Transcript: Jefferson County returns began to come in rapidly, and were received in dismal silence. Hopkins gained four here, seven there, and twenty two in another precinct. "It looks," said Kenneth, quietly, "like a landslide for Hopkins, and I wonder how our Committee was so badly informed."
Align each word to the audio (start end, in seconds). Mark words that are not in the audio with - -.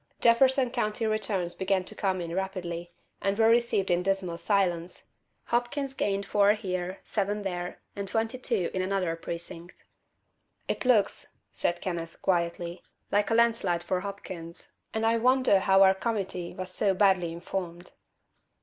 Jefferson 0.19 0.71
County 0.71 1.05
returns 1.05 1.53
began 1.53 1.83
to 1.83 1.93
come 1.93 2.21
in 2.21 2.33
rapidly, 2.33 2.91
and 3.21 3.37
were 3.37 3.49
received 3.49 3.91
in 3.91 4.01
dismal 4.01 4.35
silence. 4.39 5.03
Hopkins 5.43 5.93
gained 5.93 6.25
four 6.25 6.53
here, 6.53 6.99
seven 7.03 7.43
there, 7.43 7.79
and 7.95 8.07
twenty 8.07 8.39
two 8.39 8.71
in 8.73 8.81
another 8.81 9.15
precinct. 9.15 9.83
"It 10.67 10.85
looks," 10.85 11.27
said 11.53 11.81
Kenneth, 11.81 12.19
quietly, 12.23 12.81
"like 13.11 13.29
a 13.29 13.35
landslide 13.35 13.83
for 13.83 13.99
Hopkins, 13.99 14.71
and 14.91 15.05
I 15.05 15.17
wonder 15.19 15.59
how 15.59 15.83
our 15.83 15.93
Committee 15.93 16.55
was 16.55 16.71
so 16.71 16.95
badly 16.95 17.31
informed." 17.31 17.91